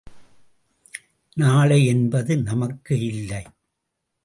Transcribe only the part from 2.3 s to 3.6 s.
நமக்கு இல்லை!